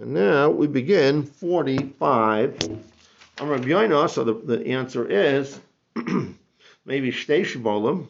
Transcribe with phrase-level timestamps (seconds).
[0.00, 2.56] And now we begin 45
[3.38, 4.06] on Rabbi.
[4.06, 5.60] So the, the answer is
[6.86, 8.08] maybe Shtei.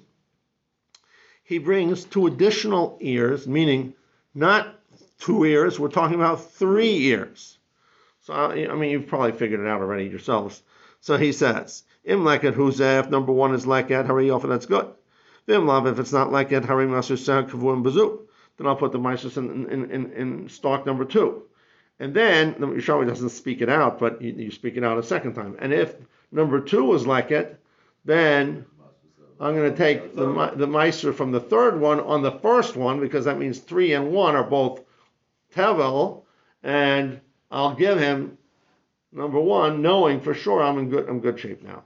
[1.42, 3.94] He brings two additional ears, meaning
[4.36, 4.72] not
[5.18, 7.58] two ears, we're talking about three ears.
[8.20, 10.62] So, I mean, you've probably figured it out already yourselves.
[11.00, 14.86] So he says, Im leket huzef, number one is leket, hurry off, that's good.
[15.48, 18.20] Vim love, if it's not leket, hurry masu kavu bazu.
[18.58, 21.42] Then I'll put the mices in, in, in, in stock number two.
[22.00, 25.02] And then the Yishawi doesn't speak it out, but you, you, speak it out a
[25.02, 25.56] second time.
[25.58, 25.94] And if
[26.32, 27.60] number two was like it,
[28.06, 28.64] then
[29.38, 30.24] I'm going to take the
[30.56, 34.12] the meiser from the third one on the first one because that means three and
[34.12, 34.80] one are both
[35.54, 36.22] tevel,
[36.62, 37.20] and
[37.50, 38.38] I'll give him
[39.12, 41.82] number one, knowing for sure I'm in good I'm good shape now.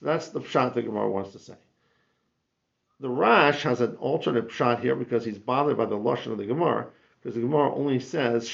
[0.00, 1.54] So that's the shot that Gemara wants to say.
[2.98, 6.46] The Rash has an alternate shot here because he's bothered by the lashon of the
[6.46, 6.88] Gemara
[7.20, 8.48] because the Gemara only says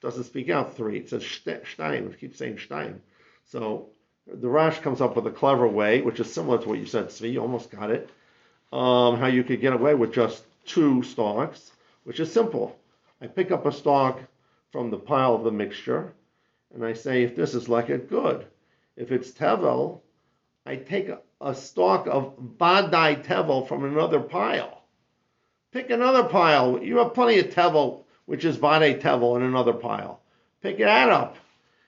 [0.00, 0.98] doesn't speak out three.
[0.98, 2.06] It says Stein.
[2.06, 3.00] It keeps saying Stein.
[3.46, 3.90] So
[4.26, 7.06] the Rash comes up with a clever way, which is similar to what you said,
[7.06, 7.32] Svi.
[7.32, 8.10] You almost got it.
[8.72, 11.70] Um, how you could get away with just two stalks,
[12.04, 12.76] which is simple.
[13.20, 14.20] I pick up a stalk
[14.72, 16.12] from the pile of the mixture,
[16.74, 18.46] and I say, if this is like it, good.
[18.96, 20.00] If it's tevel,
[20.66, 24.82] I take a, a stalk of badai tevel from another pile.
[25.72, 26.82] Pick another pile.
[26.82, 30.20] You have plenty of tevel which is Vade Tevel in another pile.
[30.62, 31.36] Pick that up.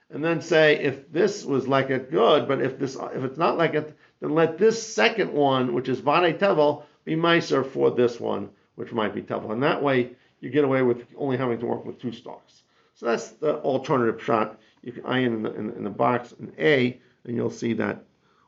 [0.09, 3.57] And then say, if this was like it, good, but if this if it's not
[3.57, 8.19] like it, then let this second one, which is Vade Tevel, be nicer for this
[8.19, 9.51] one, which might be Tevel.
[9.51, 12.63] And that way you get away with only having to work with two stalks.
[12.95, 14.59] So that's the alternative shot.
[14.81, 18.03] You can iron in the, in, in the box in A, and you'll see that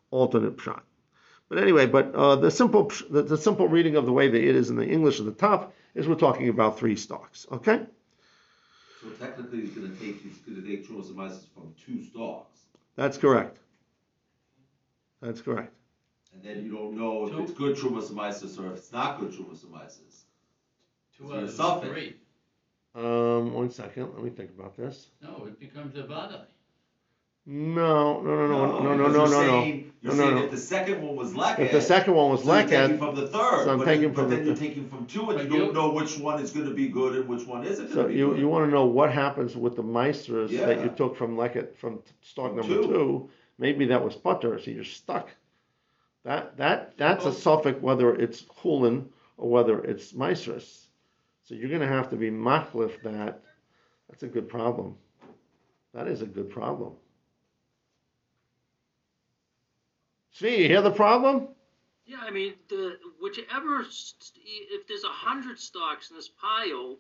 [0.09, 0.84] alternate shot.
[1.52, 4.56] But anyway, but uh, the simple the, the, simple reading of the way that it
[4.56, 7.46] is in the English at the top is we're talking about three stocks.
[7.52, 7.82] Okay.
[9.02, 12.58] So technically, he's going to take he's going to take Trumas from two stocks.
[12.96, 13.58] That's correct.
[15.22, 15.74] That's correct.
[16.34, 18.18] And then you don't know if it's good Trumas
[18.58, 19.66] or if it's not good Trumas
[21.18, 22.16] Two out of three.
[22.96, 24.14] Um, one second.
[24.14, 25.08] Let me think about this.
[25.22, 26.48] No, it becomes a vada.
[27.46, 29.84] No, no, no, no, no, no, no, no, no, no.
[30.03, 31.59] You're saying that the second one was Lekhet.
[31.59, 34.24] If the second one was Lekhet, I'm taking From the third, so I'm taking from
[34.25, 36.74] but the then you're taking from two and you don't know which one is gonna
[36.74, 39.56] be good and which one isn't so gonna be you, you wanna know what happens
[39.56, 42.84] with the meisters that you took from Lekhet from stock number two.
[42.84, 43.30] two?
[43.57, 45.30] Maybe that was butter, so you're stuck.
[46.24, 47.31] That, that, that's a oh.
[47.31, 49.07] suffix whether it's chulin
[49.38, 50.85] or whether it's meisters.
[51.44, 53.41] So you're gonna have to be machlif that.
[54.09, 54.96] That's a good problem.
[55.94, 56.94] That is a good problem.
[60.41, 61.50] See, you hear the problem?
[62.03, 66.97] Yeah, I mean, the whichever if there's a hundred stocks in this pile,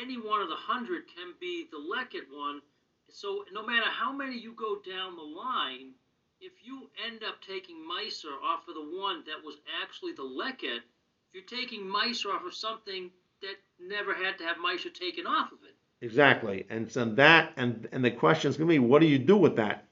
[0.00, 2.60] any one of the hundred can be the Leckett one.
[3.08, 5.94] So no matter how many you go down the line,
[6.40, 10.82] if you end up taking Meiser off of the one that was actually the Leckett,
[11.26, 13.10] if you're taking Meiser off of something
[13.42, 15.74] that never had to have Meiser taken off of it.
[16.06, 16.66] Exactly.
[16.70, 19.56] And so that and and the question is gonna be, what do you do with
[19.56, 19.88] that?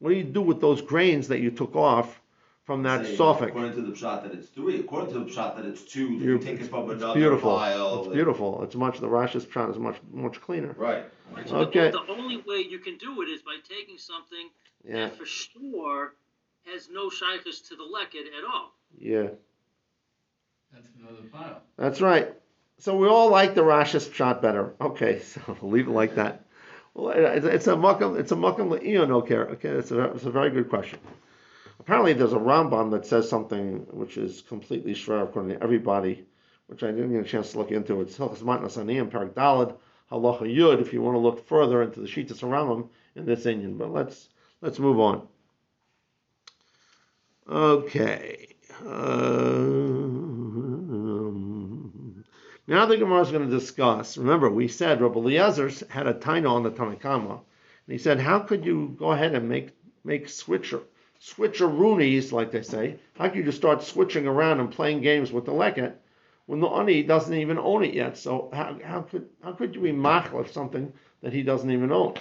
[0.00, 2.20] What do you do with those grains that you took off
[2.64, 3.48] from that Saying, suffix?
[3.50, 6.38] According to the shot that it's three, according to the shot that it's two, You're-
[6.42, 7.56] take it from It's another beautiful.
[7.56, 8.04] pile.
[8.04, 8.62] It's beautiful.
[8.64, 10.74] It's much the Rashi's shot is much much cleaner.
[10.78, 11.04] Right.
[11.32, 11.90] Right, so Okay.
[11.90, 14.48] the, the only way you can do it is by taking something
[14.84, 16.14] Yeah, that for sure
[16.66, 18.72] has no shaykhs to the Leckett at all.
[18.98, 19.28] yeah.
[20.72, 21.62] That's another pile.
[21.76, 22.32] That's right.
[22.78, 24.74] So we all like the Rashi's shot better.
[24.80, 26.44] Okay, so we'll leave it like that.
[26.94, 28.18] Well, it's, a makam.
[28.18, 29.46] It's a makam no care.
[29.50, 30.98] Okay, it's a it's a very good question.
[31.78, 36.26] Apparently, there's a Rambam that says something which is completely sure according to everybody,
[36.66, 38.00] which I didn't get a chance to look into.
[38.00, 39.76] It's Hilchas Matnas Aniyim Parak Dalad
[40.10, 40.80] Halacha Yud.
[40.80, 44.28] If you want to look further into the Shitas Rambam in this Indian, but let's
[44.60, 45.26] let's move on.
[47.48, 48.48] Okay.
[48.86, 50.09] Um,
[52.70, 54.16] now the Gemara is going to discuss.
[54.16, 58.38] Remember, we said Rabbi Eliezer had a taina on the Tanakama, and he said, "How
[58.38, 59.70] could you go ahead and make
[60.04, 60.80] make switcher
[61.20, 62.94] switcheroonies, like they say?
[63.18, 65.94] How could you just start switching around and playing games with the leket
[66.46, 68.16] when the ani doesn't even own it yet?
[68.16, 70.92] So how, how could how could you be machlef something
[71.22, 72.14] that he doesn't even own?"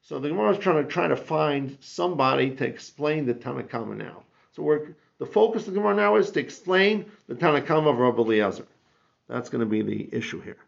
[0.00, 4.22] So the Gemara is trying to try to find somebody to explain the Tanakama now.
[4.52, 4.86] So
[5.18, 8.66] the focus of the Gemara now is to explain the Tanakama of Rabbi Eliezer.
[9.28, 10.58] That's going to be the issue here.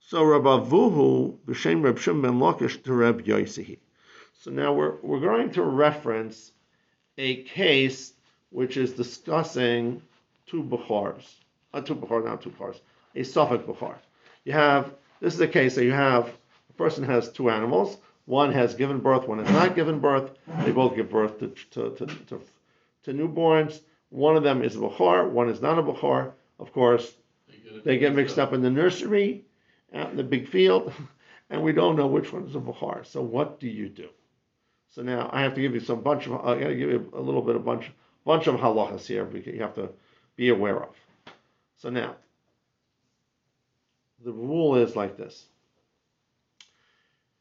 [0.00, 3.78] So Rabbi Vuhu b'shem Reb ben Lakish to Reb Yoisihi.
[4.40, 6.52] So now we're we're going to reference
[7.16, 8.12] a case
[8.50, 10.02] which is discussing
[10.46, 11.34] two bukhars,
[11.72, 12.80] uh, two bukhar, not two bukhars,
[13.14, 13.96] a suffix bukhar.
[14.44, 16.30] You have this is a case that you have
[16.68, 17.96] a person has two animals.
[18.24, 20.30] One has given birth, one has not given birth.
[20.64, 22.40] They both give birth to, to, to, to,
[23.04, 23.80] to newborns.
[24.10, 26.32] One of them is a Bechor, one is not a Bechor.
[26.58, 27.12] Of course,
[27.84, 29.44] they get mixed up in the nursery,
[29.94, 30.92] out in the big field,
[31.50, 33.06] and we don't know which one is a Bechor.
[33.06, 34.08] So what do you do?
[34.88, 37.20] So now I have to give you some bunch of, I gotta give you a
[37.20, 37.90] little bit of bunch,
[38.24, 39.88] bunch of halachas here you have to
[40.36, 40.94] be aware of.
[41.78, 42.16] So now,
[44.24, 45.44] the rule is like this.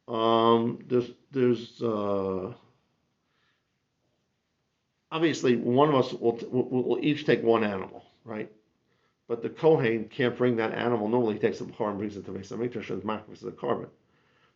[0.07, 2.54] Um, there's, there's, uh,
[5.12, 8.51] obviously one of us will, will, will each take one animal, right?
[9.31, 11.07] But the Kohen can't bring that animal.
[11.07, 13.88] Normally he takes the Bechor and brings it to Beis HaMikdash and Makbis the korban.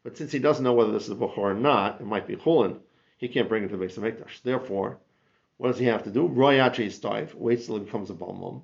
[0.03, 2.35] But since he doesn't know whether this is a Bechor or not, it might be
[2.35, 2.79] Chulin,
[3.17, 4.41] he can't bring it to Beis HaMikdash.
[4.43, 4.97] Therefore,
[5.55, 6.27] what does he have to do?
[6.27, 8.63] Royachi Staif, waits till it becomes a Balmum.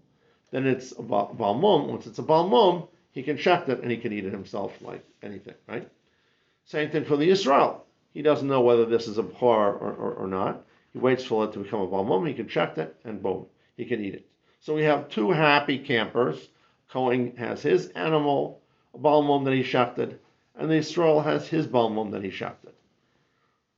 [0.52, 1.88] Then it's a ba- Balmum.
[1.88, 5.06] Once it's a Balmum, he can shecht it and he can eat it himself like
[5.24, 5.90] anything, right?
[6.66, 7.86] Same thing for the Israel.
[8.14, 10.66] He doesn't know whether this is a Bechor or, or, or not.
[10.92, 13.46] He waits for it to become a Balmum, he can shecht it, and boom,
[13.78, 14.31] he can eat it.
[14.62, 16.50] So we have two happy campers.
[16.88, 18.62] Cohen has his animal,
[18.94, 20.20] a Balmum that he shechted,
[20.56, 22.74] and the Israel has his Balmum that he shechted.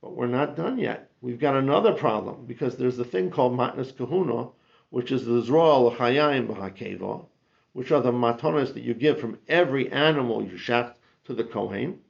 [0.02, 1.10] But we're not done yet.
[1.22, 4.50] We've got another problem because there's a thing called Matnas Kahuna,
[4.90, 7.24] which is the Zroel Chayayim B'Hakeva,
[7.72, 12.00] which are the matonas that you give from every animal you shecht to the Kohen.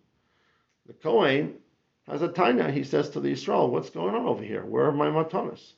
[0.86, 1.58] The Kohen
[2.08, 2.72] has a taina.
[2.72, 4.64] He says to the Israel, "What's going on over here?
[4.64, 5.74] Where are my matonas?"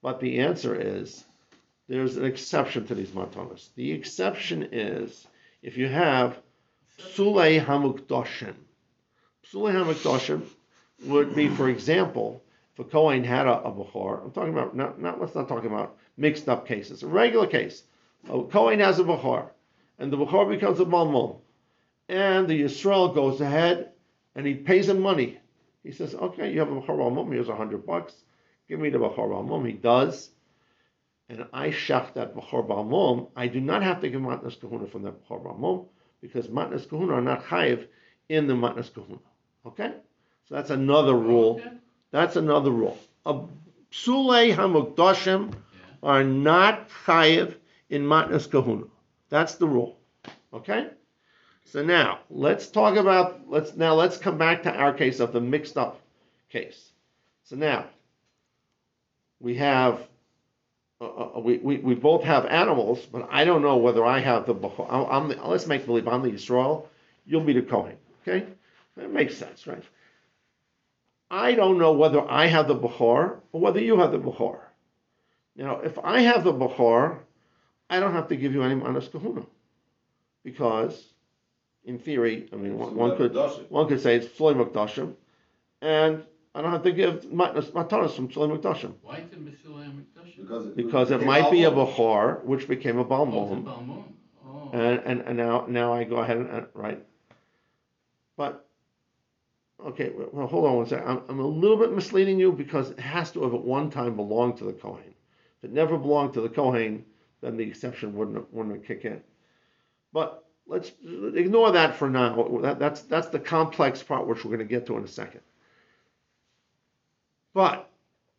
[0.00, 1.26] But the answer is
[1.92, 3.68] there's an exception to these matonas.
[3.74, 5.26] The exception is
[5.62, 6.38] if you have
[6.98, 8.54] psulei hamukdoshim.
[9.46, 10.42] Psulei hamukdoshim
[11.04, 12.42] would be, for example,
[12.72, 15.66] if a Kohen had a, a Bechor, I'm talking about, not, not, let's not talk
[15.66, 17.82] about mixed up cases, a regular case.
[18.30, 19.50] A Kohen has a Bechor,
[19.98, 21.36] and the Bechor becomes a Balmum.
[22.08, 23.90] And the Yisrael goes ahead
[24.34, 25.40] and he pays him money.
[25.82, 28.14] He says, okay, you have a Bechor Balmum, here's a hundred bucks,
[28.66, 29.66] give me the Bechor Balmum.
[29.66, 30.30] He does.
[31.32, 35.02] And I shach that Bechor Balmum, I do not have to give Matnas Kahuna from
[35.02, 35.86] that Bechor Balmum,
[36.20, 37.88] because Matnas Kahuna are not chayiv
[38.28, 39.18] in the Matnas Kahuna.
[39.66, 39.92] Okay?
[40.48, 41.60] So that's another rule.
[41.60, 41.76] Okay.
[42.10, 42.98] That's another rule.
[43.24, 43.40] A
[43.90, 45.54] psulei hamukdashim
[46.02, 47.54] are not chayiv
[47.88, 48.84] in matnas kahuna.
[49.30, 49.98] That's the rule.
[50.52, 50.90] Okay.
[51.64, 55.40] So now let's talk about let's now let's come back to our case of the
[55.40, 56.00] mixed up
[56.50, 56.90] case.
[57.44, 57.86] So now
[59.40, 60.06] we have
[61.02, 64.46] uh, uh, we, we, we both have animals, but I don't know whether I have
[64.46, 64.54] the.
[64.88, 66.86] I'm, the, let's make believe I'm the Yisrael.
[67.26, 67.96] You'll be the Kohen.
[68.22, 68.46] Okay,
[68.96, 69.82] that makes sense, right?
[71.28, 74.60] I don't know whether I have the Bechor or whether you have the Bechor.
[75.56, 77.18] Now, if I have the Bechor,
[77.90, 79.44] I don't have to give you any Manas Kahuna.
[80.44, 81.04] Because,
[81.84, 83.34] in theory, I mean, one, one could
[83.70, 85.14] one could say it's Floy Makdashim,
[85.80, 86.22] and
[86.54, 88.92] I don't have to give Matnas Matanas from Floy Makdashim.
[89.02, 90.04] Why is it Mesilah
[90.36, 91.94] Because it, Because it became might be a Balmum.
[91.94, 94.04] Bechor, which became a Oh, it's a Balmum, Balmum.
[94.46, 94.70] Oh.
[94.72, 97.02] and, and, and now now I go ahead and, and right.
[98.36, 98.66] But
[99.86, 101.08] okay, well, well, hold on one second.
[101.08, 104.16] I'm, I'm a little bit misleading you because it has to have at one time
[104.16, 105.14] belonged to the Kohen.
[105.58, 107.04] If it never belonged to the Kohen,
[107.40, 109.22] then the exception wouldn't wouldn't kick in.
[110.12, 112.58] But let's ignore that for now.
[112.60, 115.40] That, that's that's the complex part which we're going to get to in a second.
[117.54, 117.88] But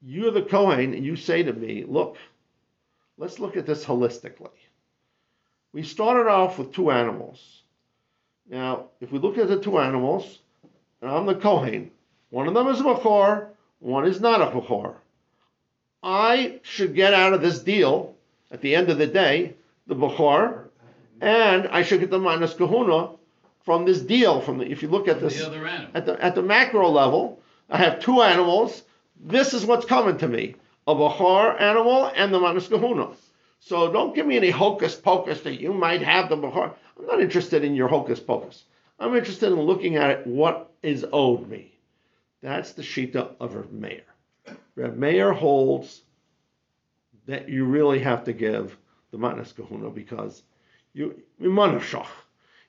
[0.01, 2.17] you're the Kohen, and you say to me, look,
[3.17, 4.49] let's look at this holistically.
[5.71, 7.63] We started off with two animals.
[8.49, 10.39] Now, if we look at the two animals,
[11.01, 11.91] and I'm the Kohen,
[12.29, 13.47] one of them is a Bechor,
[13.79, 14.95] one is not a Bechor.
[16.01, 18.15] I should get out of this deal
[18.51, 19.55] at the end of the day
[19.87, 20.65] the Bechor,
[21.21, 23.11] and I should get the minus Kahuna
[23.63, 24.41] from this deal.
[24.41, 27.39] From the, if you look at From this The at the at the macro level,
[27.69, 28.83] I have two animals.
[29.25, 33.11] This is what's coming to me: a Bechor animal and the Manas Kahuna.
[33.59, 36.73] So don't give me any hocus pocus that you might have the Bechor.
[36.99, 38.65] I'm not interested in your hocus pocus.
[38.99, 41.73] I'm interested in looking at it, what is owed me.
[42.41, 44.03] That's the Shita of Reb Meir.
[44.75, 46.01] Reb Meir holds
[47.25, 48.77] that you really have to give
[49.11, 50.43] the Matnas Kahuna because
[50.93, 52.07] you, Manashach.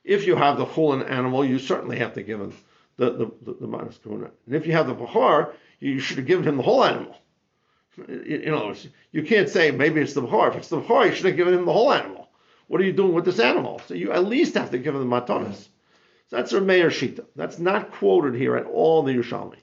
[0.05, 2.53] If you have the Chulin animal, you certainly have to give him
[2.95, 4.31] the, the, the, the.
[4.45, 7.15] And if you have the Bechor, you should have given him the whole animal.
[8.07, 8.73] You, know,
[9.11, 10.49] you can't say maybe it's the Bechor.
[10.49, 12.29] If it's the Bechor, you should have given him the whole animal.
[12.67, 13.81] What are you doing with this animal?
[13.87, 15.67] So you at least have to give him the Matanas.
[16.29, 17.25] So that's Reb Meir Shita.
[17.35, 19.57] That's not quoted here at all in the Yerushalmi.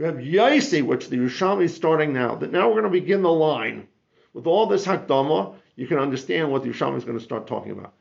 [0.00, 3.32] have Yaisi, which the Yerushalmi is starting now, that now we're going to begin the
[3.32, 3.86] line.
[4.32, 7.72] With all this Hakdama, you can understand what the Yerushalmi is going to start talking
[7.72, 7.92] about.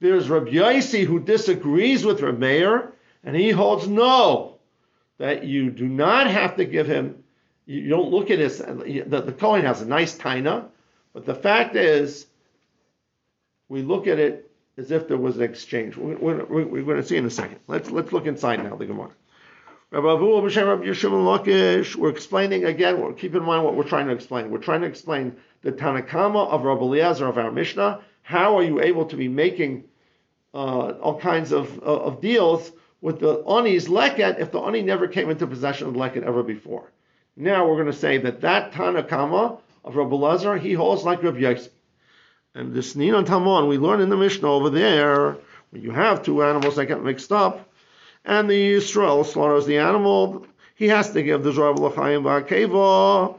[0.00, 4.55] There's Reb Yaisi who disagrees with Reb Meir, And he holds no,
[5.18, 7.22] that you do not have to give him,
[7.64, 10.66] you don't look at his, the, the Kohen has a nice taina,
[11.12, 12.26] but the fact is,
[13.68, 15.96] we look at it as if there was an exchange.
[15.96, 17.58] We're, we're, we're going to see in a second.
[17.66, 19.10] Let's, let's look inside now, the Gemara.
[19.90, 24.12] Rabbi B'Shem Rabbi Yeshua we're explaining again, we're, keep in mind what we're trying to
[24.12, 24.50] explain.
[24.50, 28.00] We're trying to explain the Tanakama of Rabbi Eliezer of our Mishnah.
[28.22, 29.84] How are you able to be making
[30.52, 32.72] uh, all kinds of, of deals
[33.06, 36.42] with the Ani's leket if the Ani never came into possession of the leket ever
[36.42, 36.90] before?
[37.36, 41.38] Now we're going to say that that Tanakama of Rabbi Eliezer, he holds like Rabbi
[41.38, 41.70] Yosef.
[42.52, 45.36] And this Ninan Tamon, we learn in the Mishnah over there,
[45.70, 47.70] when you have two animals that get mixed up,
[48.24, 50.44] and the Yisrael slaughters the animal,
[50.74, 53.38] he has to give the Zerav L'chaim Ba'akeva,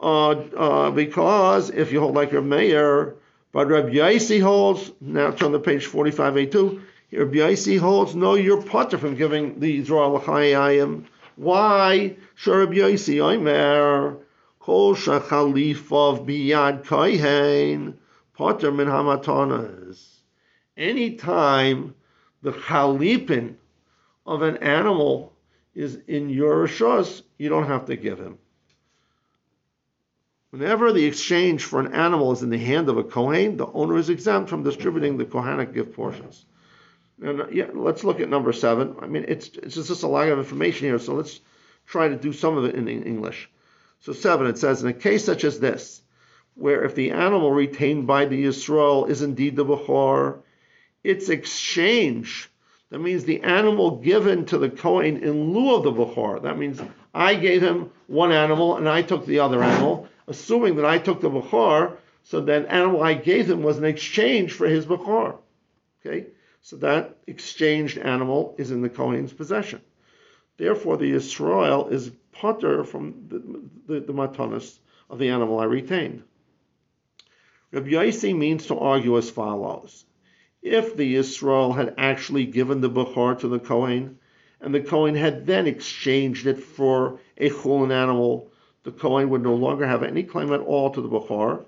[0.00, 3.16] uh, uh, because if you hold like your mayor,
[3.52, 6.80] but Rabbi Yaisi holds, now turn to page 45a2,
[7.16, 11.06] Rabbi Yaisi holds, no, you're putter from giving the Zerav L'chaim.
[11.36, 12.16] Why?
[12.34, 14.18] Sure, Rabbi Yaisi, Omer,
[14.58, 17.98] Kol Shachalifav Biyad Kohen,
[18.34, 20.16] Potter min hamatanas.
[20.76, 21.94] Anytime
[22.42, 23.54] the chalipin
[24.26, 25.32] of an animal
[25.74, 28.36] is in your rishos, you don't have to give him.
[30.50, 33.96] Whenever the exchange for an animal is in the hand of a kohen, the owner
[33.96, 36.44] is exempt from distributing the kohanic gift portions.
[37.22, 38.96] And yeah, let's look at number seven.
[39.00, 41.40] I mean, it's it's just a lot of information here, so let's
[41.86, 43.48] try to do some of it in English.
[44.00, 46.02] So seven, it says, in a case such as this,
[46.54, 50.40] where if the animal retained by the Yisrael is indeed the Bechor,
[51.02, 52.50] its exchange,
[52.90, 56.42] that means the animal given to the Kohen in lieu of the Bechor.
[56.42, 56.80] That means
[57.14, 61.20] I gave him one animal and I took the other animal, assuming that I took
[61.20, 65.38] the Bechor, so that animal I gave him was an exchange for his Bechor.
[66.04, 66.26] Okay?
[66.66, 69.80] So that exchanged animal is in the Kohen's possession.
[70.56, 73.38] Therefore, the Yisrael is potter from the,
[73.86, 76.24] the, the matanas of the animal I retained.
[77.70, 80.06] Rabbi Yossi means to argue as follows.
[80.60, 84.18] If the Yisrael had actually given the Bechor to the Kohen,
[84.60, 88.50] and the Kohen had then exchanged it for a chulin animal,
[88.82, 91.64] the Kohen would no longer have any claim at all to the Bechor,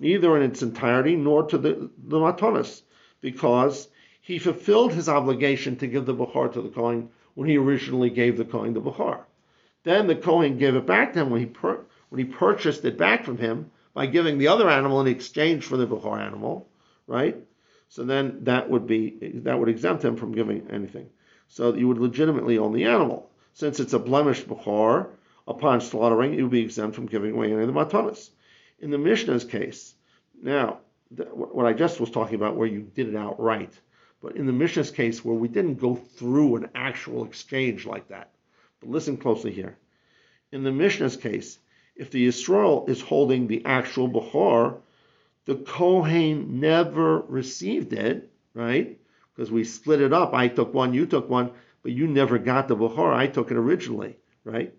[0.00, 2.82] neither in its entirety nor to the, the Matonis,
[3.20, 3.86] because
[4.30, 8.36] he fulfilled his obligation to give the Bechor to the Kohen when he originally gave
[8.36, 9.24] the Kohen the Bechor.
[9.82, 11.52] Then the Kohen gave it back to him when he,
[12.10, 15.76] when he purchased it back from him by giving the other animal in exchange for
[15.76, 16.68] the Bechor animal,
[17.08, 17.38] right?
[17.88, 21.08] So then that would be that would exempt him from giving anything.
[21.48, 23.28] So you would legitimately own the animal.
[23.54, 25.08] Since it's a blemished Bechor,
[25.48, 28.30] upon slaughtering, you would be exempt from giving away any of the matanas.
[28.78, 29.92] In the Mishnah's case,
[30.40, 30.78] now,
[31.16, 33.72] what I just was talking about, where you did it outright,
[34.20, 38.30] but in the Mishnah's case, where we didn't go through an actual exchange like that,
[38.80, 39.76] but listen closely here.
[40.52, 41.58] In the Mishnah's case,
[41.96, 44.78] if the Yisrael is holding the actual Bechor,
[45.46, 48.98] the Kohen never received it, right?
[49.34, 50.34] Because we split it up.
[50.34, 53.14] I took one, you took one, but you never got the Bechor.
[53.14, 54.74] I took it originally, right?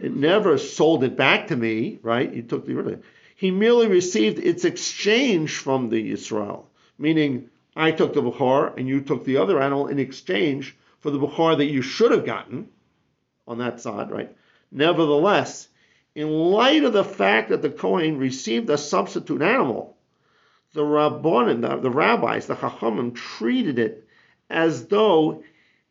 [0.00, 2.32] It never sold it back to me, right?
[2.32, 3.02] You took the original.
[3.34, 6.64] He merely received its exchange from the Yisrael,
[6.98, 11.18] meaning I took the Bechor and you took the other animal in exchange for the
[11.18, 12.68] Bechor that you should have gotten
[13.46, 14.34] on that side, right?
[14.70, 15.68] Nevertheless,
[16.14, 19.96] in light of the fact that the Kohen received a substitute animal,
[20.72, 24.06] the Rabbanim, the, the rabbis, the Chachamim, treated it
[24.48, 25.42] as though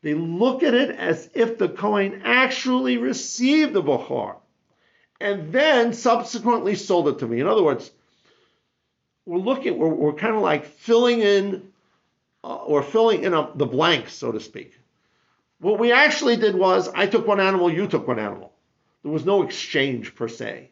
[0.01, 4.35] they look at it as if the Kohen actually received the Bechor
[5.19, 7.41] and then subsequently sold it to me.
[7.41, 7.91] In other words,
[9.29, 11.71] we're looking, we're, we're kind of like filling in,
[12.43, 14.73] uh, or filling in a, the blanks, so to speak.
[15.59, 18.51] What we actually did was, I took one animal, you took one animal.
[19.03, 20.71] There was no exchange per se.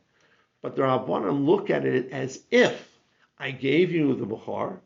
[0.63, 2.89] But the Rabbanim look at it as if
[3.37, 4.79] I gave you the Bechor,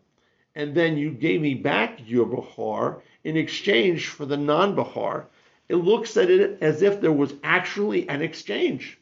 [0.53, 5.27] and then you gave me back your Bechor in exchange for the non Bechor.
[5.69, 8.99] It looks at it as if there was actually an exchange.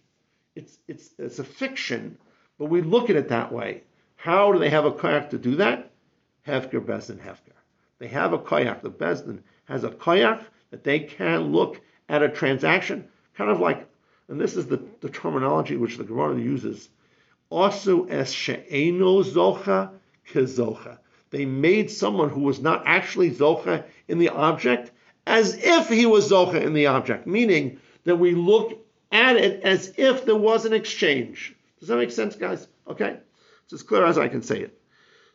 [0.55, 2.19] It's, it's, it's a fiction,
[2.59, 3.81] but we look at it that way.
[4.21, 5.91] How do they have a koyak to do that?
[6.45, 7.55] Hefker, Bezdin, Hefker.
[7.99, 8.81] They have a koyak.
[8.81, 13.88] The Bezdin has a koyak that they can look at a transaction, kind of like,
[14.27, 16.89] and this is the, the terminology which the Gemara uses.
[17.49, 19.91] Also es she'eno zocha
[20.29, 20.97] kezocha.
[21.29, 24.91] They made someone who was not actually zocha in the object
[25.27, 29.93] as if he was zocha in the object, meaning that we look at it as
[29.95, 31.55] if there was an exchange.
[31.79, 32.67] Does that make sense, guys?
[32.85, 33.19] Okay?
[33.69, 34.81] It's as clear as I can say it.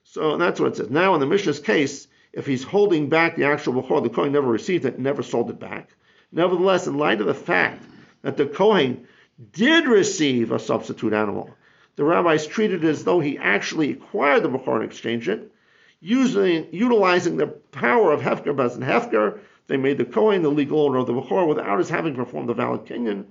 [0.03, 0.91] So that's what it says.
[0.91, 4.49] Now, in the Mishnah's case, if he's holding back the actual Bechor, the Kohen never
[4.49, 5.95] received it, never sold it back.
[6.33, 7.85] Nevertheless, in light of the fact
[8.23, 9.07] that the Kohen
[9.53, 11.55] did receive a substitute animal,
[11.95, 15.53] the rabbis treated it as though he actually acquired the Bechor and exchanged it.
[16.01, 19.39] Using, utilizing the power of Hefker Bezdin Hefker,
[19.69, 22.55] they made the Kohen the legal owner of the Bechor without his having performed the
[22.55, 23.27] valid kinyan.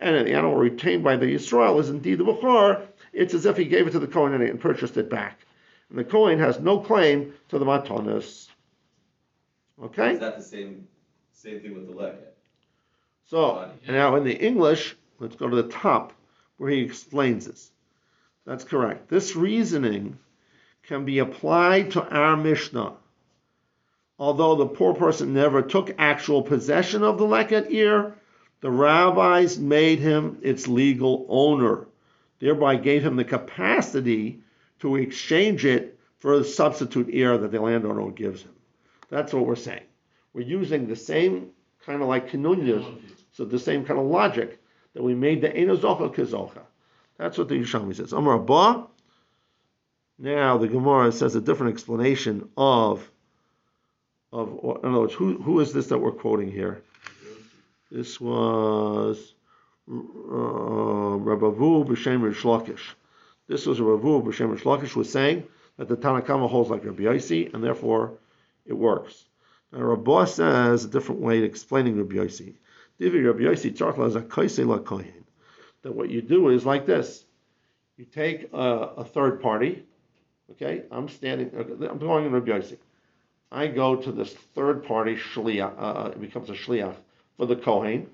[0.00, 2.86] And the animal retained by the Yisrael is indeed the Bechor.
[3.18, 5.40] It's as if he gave it to the Kohen and purchased it back.
[5.90, 8.46] And the Kohen has no claim to the Matanis.
[9.82, 10.12] Okay?
[10.12, 10.86] Is that the same,
[11.32, 12.28] same thing with the leket?
[13.24, 16.12] So, and now in the English, let's go to the top
[16.58, 17.72] where he explains this.
[18.46, 19.08] That's correct.
[19.08, 20.16] This reasoning
[20.84, 22.92] can be applied to our Mishnah.
[24.20, 28.14] Although the poor person never took actual possession of the leket ear,
[28.60, 31.87] the rabbis made him its legal owner,
[32.38, 34.40] thereby gave him the capacity
[34.80, 38.52] to exchange it for the substitute ear that the landowner gives him.
[39.08, 39.84] That's what we're saying.
[40.32, 41.50] We're using the same
[41.84, 42.84] kind of like kinunyas,
[43.32, 44.60] so the same kind of logic
[44.94, 46.62] that we made the enozocha kezocha.
[47.16, 48.12] That's what the Yerushalmi says.
[48.12, 48.86] Amar Abba.
[50.18, 53.08] Now the Gemara says a different explanation of
[54.32, 54.48] of
[54.82, 56.82] in other words, who who is this that we're quoting here?
[57.90, 59.34] This was
[59.88, 62.94] Rabavu b'Shem Rish Lakish.
[63.46, 65.44] This was Rabavu b'Shem Rish Lakish was saying
[65.76, 68.18] that the Tanakama holds like Rabbi Yossi, and therefore
[68.66, 69.24] it works.
[69.72, 72.54] Now Rabbah says a different way of explaining Rabbi Yossi.
[72.98, 75.24] Divi Rabbi Yossi tzartla as a kaisei la kohen.
[75.82, 77.24] That what you do is like this.
[77.96, 79.84] You take a, a third party.
[80.52, 81.50] Okay, I'm standing.
[81.54, 82.76] I'm going in Rabbi Yossi.
[83.50, 85.74] I go to this third party shliach.
[85.78, 86.94] Uh, it becomes a shliach
[87.36, 88.10] for the kohen,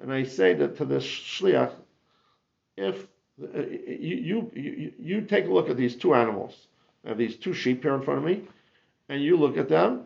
[0.00, 1.72] and I say that to this shliach,
[2.76, 3.06] if
[3.42, 6.66] uh, you, you you take a look at these two animals.
[7.04, 8.42] I have these two sheep here in front of me,
[9.08, 10.04] and you look at them,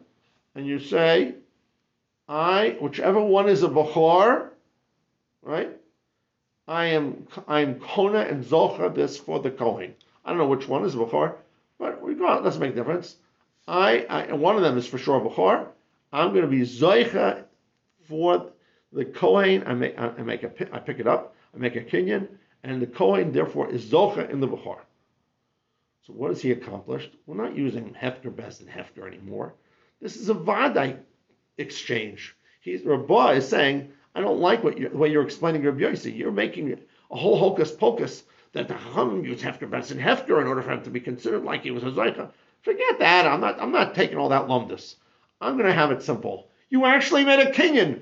[0.54, 1.35] and you say,
[2.28, 4.49] I, whichever one is a Bechor,
[5.42, 5.70] right?
[6.68, 9.95] I am I'm Kona and Zocha this for the Kohen.
[10.25, 11.34] I don't know which one is Bechor,
[11.78, 13.17] but we go out, doesn't make a difference.
[13.67, 15.67] I, I one of them is for sure Bechor.
[16.12, 17.45] I'm going to be Zoicha
[18.08, 18.50] for
[18.92, 19.64] the Kohen.
[19.66, 21.34] I make I make a I pick it up.
[21.54, 22.28] I make a kinyan,
[22.62, 24.78] and the Kohen therefore is Zocha in the Bechor.
[26.06, 27.10] So what has he accomplished?
[27.26, 29.54] We're not using Hefker Bezdin Hefker anymore.
[30.00, 30.98] This is a Vadai
[31.58, 32.34] exchange.
[32.60, 36.16] He's Rabbah is saying, I don't like what the way you're explaining Rabbi Yossi.
[36.16, 36.78] You're making
[37.10, 40.82] a whole hocus pocus that the Chachamim use Hefker Bezdin Hefker in order for him
[40.82, 42.30] to be considered like he was a Zaycha.
[42.62, 43.26] Forget that.
[43.26, 43.60] I'm not.
[43.60, 44.96] I'm not taking all that lumdus.
[45.40, 46.48] I'm going to have it simple.
[46.68, 48.00] You actually made a kinyan with,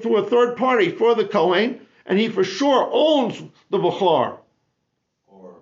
[0.00, 3.38] through a third party for the Kohen, and he for sure owns
[3.70, 4.38] the Bechor.
[5.26, 5.54] Or,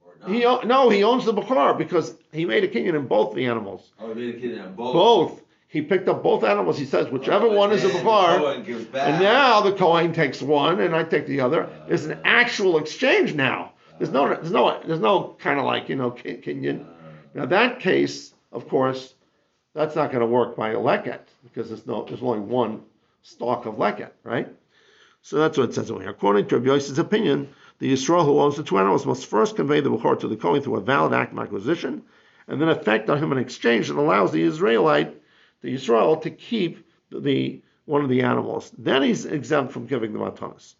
[0.00, 0.30] or not?
[0.30, 3.92] He no, he owns the Bechor because he made a kinyan in both the animals.
[3.98, 4.92] Oh, he made a kid in both.
[4.92, 5.40] Both.
[5.68, 6.78] He picked up both animals.
[6.78, 8.38] He says whichever Oh, one is a and the Bechor.
[8.38, 9.08] Kohen gives back.
[9.08, 11.64] And now the Kohen takes one, and I take the other.
[11.64, 11.86] Uh.
[11.88, 13.72] There's an actual exchange now.
[13.98, 16.82] There's no, there's no, there's no kind of like you know kin- kinyan.
[16.84, 16.90] Uh.
[17.34, 19.14] Now that case, of course,
[19.74, 22.82] that's not going to work by a leket because there's no, there's only one
[23.24, 24.48] stalk of leket, right?
[25.22, 26.10] So that's what it says over here.
[26.10, 29.80] According to Rabbi Yossi's opinion, the Yisrael who owns the two animals must first convey
[29.80, 32.02] the Bechor to the Kohen through a valid act of acquisition,
[32.46, 35.20] and then effect on him an exchange that allows the Israelite,
[35.62, 38.70] the Yisrael, to keep the one of the animals.
[38.76, 40.74] Then he's exempt from giving the matanas.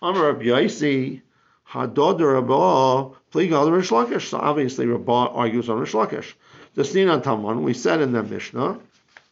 [0.00, 1.22] Amar Rabbi Yossi,
[1.68, 4.28] Hadod Rabbah, Pligal Rish Lakish.
[4.28, 6.34] So obviously Rabbah argues on Rish Lakish.
[6.74, 8.78] The Sninan Taman, we said in the Mishnah,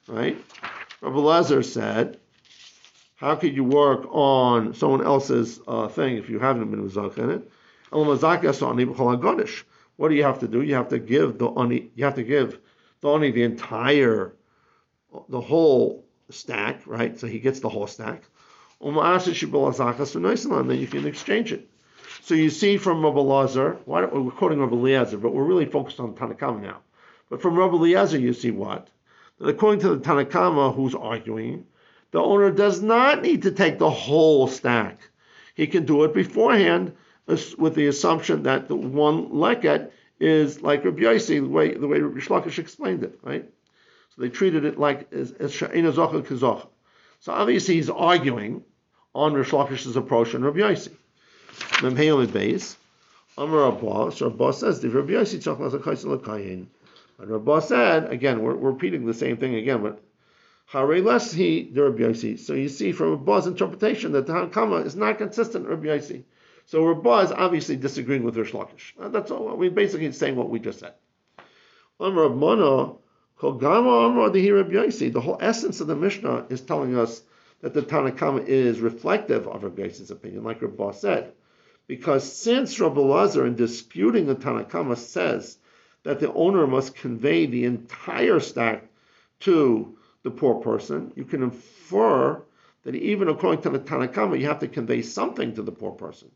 [0.08, 0.36] right?
[1.00, 2.18] Rabbi Lazar said,
[3.22, 7.30] how could you work on someone else's uh, thing if you haven't been Mazak in
[7.30, 7.48] it?
[9.96, 10.60] What do you have to do?
[10.60, 12.58] You have to give the oni, you have to give
[13.00, 14.34] the oni the entire,
[15.28, 17.16] the whole stack, right?
[17.16, 18.24] So he gets the whole stack.
[18.80, 21.68] Then you can exchange it.
[22.22, 26.00] So you see from Rabbi Lazar, why we're quoting Rabbi Eliezer, but we're really focused
[26.00, 26.78] on Tanakama now.
[27.30, 28.88] But from Rabbi Eliezer, you see what?
[29.38, 31.66] That according to the Tanakama, who's arguing,
[32.12, 35.00] the owner does not need to take the whole stack.
[35.54, 36.94] He can do it beforehand
[37.26, 42.00] with the assumption that the one leket is like Rabbi Yossi, the way the way
[42.00, 43.44] Rabbi explained it, right?
[44.14, 46.68] So they treated it like as she'ena zocha kezocha.
[47.20, 48.62] So obviously he's arguing
[49.14, 50.92] on Rabbi Shlakish's approach and Rabbi Yossi.
[51.80, 52.76] Memheil Beis,
[53.38, 56.66] Amar Rabba, so Rabba says, the Rabbi Yossi tzach lazakaisa lekayin.
[57.18, 60.02] And Rabba said, again, we're, we're repeating the same thing again, but
[60.72, 62.12] Hare less he the Rabbi.
[62.36, 66.22] So you see from Rabba's interpretation that the Hankama is not consistent with Rabbi Yossi.
[66.64, 68.94] So Rabba is obviously disagreeing with Rish Lakish.
[68.98, 69.54] Uh, That's all.
[69.54, 70.94] We're basically saying what we just said.
[72.00, 72.08] Rabbi.
[75.10, 77.22] The whole essence of the Mishnah is telling us
[77.60, 81.34] that the Tanakama is reflective of Rabbi Yossi's opinion, like Rabbi said.
[81.86, 85.58] Because since Rabbi Lazar, in disputing the Tanakama, says
[86.04, 88.84] that the owner must convey the entire stack
[89.40, 92.42] to the poor person, you can infer
[92.84, 96.30] that even according to the Tanakama, you have to convey something to the poor person.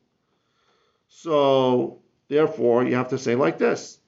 [1.08, 3.98] So, therefore, you have to say like this.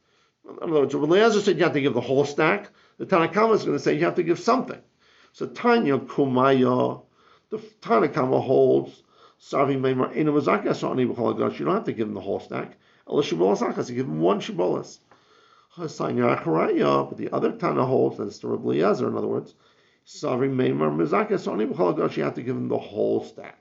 [0.49, 2.71] In other words, Eliezer said you have to give the whole stack.
[2.99, 4.81] The Tanakama is going to say you have to give something.
[5.33, 7.03] So, Tanya Kumaya,
[7.51, 9.03] the Tanakama holds,
[9.41, 12.77] Savi Meimar Ena Mazaka Sani B'chol You don't have to give him the whole stack.
[13.07, 14.99] Unless Shibolas you give him one Shibolas.
[15.77, 19.55] But the other Tana holds, that's the Rabbi Eliezer, in other words,
[20.09, 23.59] Savi Meimar Mazaka Sani B'chol you have to give him the whole stack.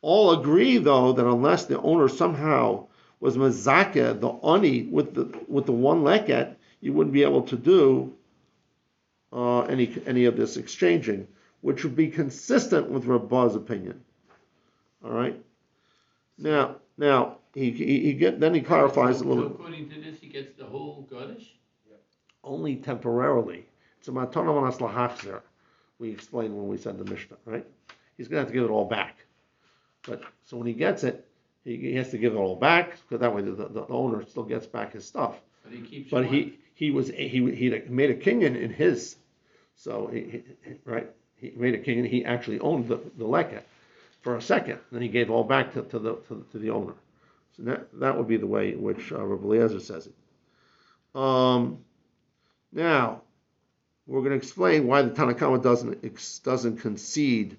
[0.00, 2.86] All agree, though, that unless the owner somehow
[3.18, 7.56] was mazaka, the ani with the with the one leket, you wouldn't be able to
[7.56, 8.12] do
[9.32, 11.26] uh, any any of this exchanging,
[11.62, 14.04] which would be consistent with Rabbah's opinion.
[15.04, 15.42] All right.
[16.38, 19.46] Now, now he, he, he get then he clarifies a So little.
[19.46, 21.46] according to this, he gets the whole Gadish?
[22.44, 23.66] Only temporarily.
[24.04, 25.40] It's a matana manas lahachzer.
[25.98, 27.66] We explained when we said the Mishnah, right?
[28.18, 29.16] He's going to have to give it all back.
[30.06, 31.26] But so when he gets it,
[31.64, 34.22] he, he has to give it all back because that way the, the, the owner
[34.26, 35.36] still gets back his stuff.
[35.62, 39.16] But he keeps But he he was he he made a kinyan in his,
[39.74, 42.06] so he, he right he made a kinyan.
[42.06, 43.62] He actually owned the the leket
[44.20, 44.80] for a second.
[44.92, 46.92] Then he gave all back to, to the to, to the owner.
[47.56, 50.14] So that that would be the way in which uh, Rabbi Eliezer says it.
[51.18, 51.78] Um,
[52.70, 53.22] now
[54.06, 57.56] we're going to explain why the Tanakhama doesn't doesn't concede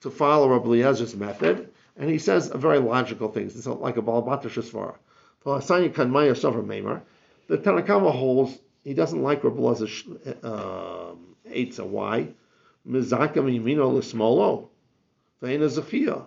[0.00, 3.44] to follow Rabbi Eliezer's method, and he says a very logical thing.
[3.46, 4.96] It's like a balabata shesvara.
[7.46, 11.14] The Tanakama holds he doesn't like Rabbi Elazar's uh.
[11.84, 12.28] Why?
[12.88, 14.00] Mizakam yimino
[15.42, 16.24] zafia.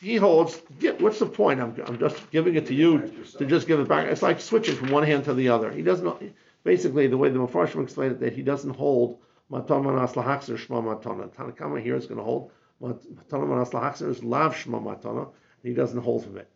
[0.00, 0.60] He holds.
[0.78, 1.60] Get, what's the point?
[1.60, 4.06] I'm, I'm just giving it to you to just give it back.
[4.06, 5.70] It's like switching from one hand to the other.
[5.72, 6.32] He doesn't.
[6.64, 10.82] Basically, the way the Mepharshim explained it, that he doesn't hold maton manas lahakzer shma
[10.82, 11.32] matana.
[11.34, 12.50] Tanakama here is going to hold
[12.82, 16.50] matana manas is lav shma matana, and he doesn't hold from it.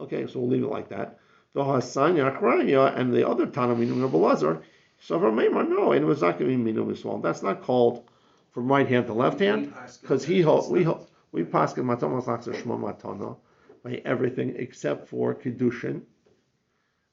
[0.00, 1.18] Okay, so we'll leave it like that.
[1.52, 4.62] The Hasanya Achraya and the other Tana Belazar,
[5.00, 7.22] so for Maimar, no, and it was not going to be Minu Miswal.
[7.22, 8.08] That's not called
[8.50, 12.54] from right hand to left hand, because he hold, we hold, we pass Matana Laksa
[12.60, 13.36] Shma Matana
[13.84, 16.02] by everything except for Kedushin.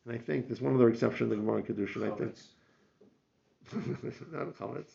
[0.06, 2.36] And I think there's one other exception to the Gemara in Kedushin, I think.
[4.32, 4.94] not comments.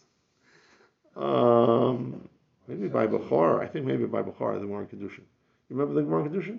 [1.15, 2.29] Um,
[2.67, 3.61] maybe by Bukhar.
[3.61, 5.25] I think maybe by Bukhar, the Gemara in Kedushin.
[5.69, 6.59] You remember the Gemara in Kedushin?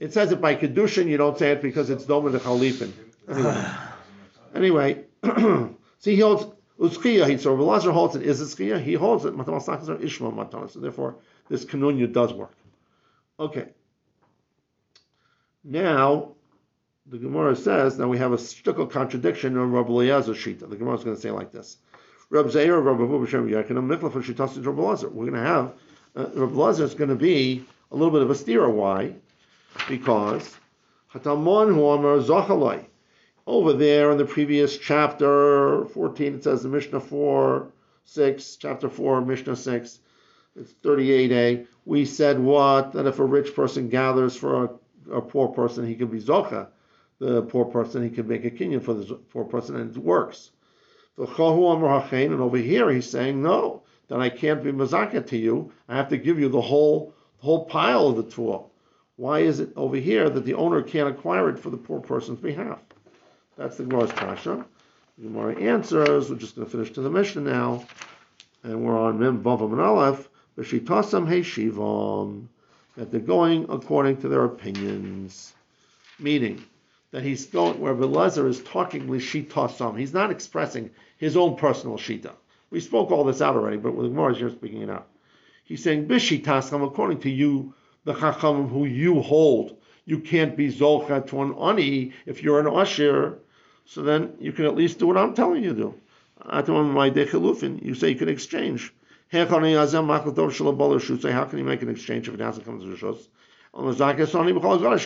[0.00, 2.92] It says it by Kedushin, you don't say it because it's Doma de Chalipin.
[4.54, 6.46] Anyway, anyway see, he holds
[6.80, 10.70] Uskiya, he so Lazar holds it, is it He holds it, Matamas Sakazar Ishmael Matanas.
[10.70, 11.16] So therefore,
[11.48, 12.54] this Kanunya does work.
[13.38, 13.68] Okay.
[15.62, 16.36] Now,
[17.10, 20.68] the Gemara says, now we have a shtickle contradiction in Rabbi Eliezer's Shita.
[20.68, 21.78] The Gemara is going to say like this.
[22.30, 25.08] Rab Zeir, Rabbi Abu B'Shem Yechanim, Mikla for Shitasin Rabbi Eliezer.
[25.08, 25.72] We're going to have,
[26.16, 28.68] uh, Rabbi Eliezer is going to be a little bit of a steer.
[28.68, 29.14] Why?
[29.88, 30.56] because
[31.14, 32.84] Hatamon Homer Zachalai.
[33.46, 37.72] Over there in the previous chapter 14, it says the Mishnah 4,
[38.04, 39.98] 6, chapter 4, Mishnah 6,
[40.56, 41.66] it's 38a.
[41.84, 42.92] We said what?
[42.92, 46.68] That if a rich person gathers for a, a poor person, he could be Zocha.
[47.20, 50.50] The poor person, he can make a kinyan for the poor person, and it works.
[51.16, 55.70] And over here, he's saying, no, then I can't be Mazaka to you.
[55.86, 58.72] I have to give you the whole, whole pile of the tool.
[59.16, 62.40] Why is it over here that the owner can't acquire it for the poor person's
[62.40, 62.80] behalf?
[63.58, 64.64] That's the Gemara's kasha.
[65.18, 66.30] The Gemara answers.
[66.30, 67.84] We're just going to finish to the mission now,
[68.62, 70.30] and we're on Mem Vavam and Aleph.
[70.56, 72.48] B'shitasam Shivam
[72.96, 75.52] that they're going according to their opinions,
[76.18, 76.64] meaning
[77.12, 79.98] that he's going where Belezer is talking Lishitasam.
[79.98, 82.32] He's not expressing his own personal shita.
[82.70, 85.08] We spoke all this out already, but with Gemara here speaking it out.
[85.64, 89.76] He's saying Bishitasam according to you the Chachamim who you hold.
[90.04, 93.38] You can't be Zolcha to an Ani if you're an Ashir,
[93.84, 95.94] so then you can at least do what I'm telling you to do.
[97.84, 98.92] You say you can exchange.
[99.32, 103.28] How can you make an exchange if it hasn't come to the Rishos?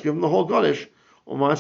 [0.03, 0.87] Give him the whole Gadish.
[1.27, 1.57] According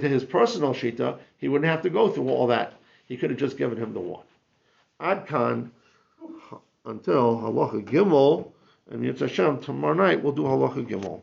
[0.00, 2.74] to his personal Shita, he wouldn't have to go through all that.
[3.06, 4.24] He could have just given him the one.
[5.00, 5.70] Adkan,
[6.84, 8.52] until Halacha Gimel,
[8.90, 11.22] and Yitz Hashem, tomorrow night we'll do Halacha Gimel.